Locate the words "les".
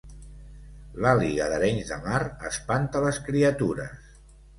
3.05-3.21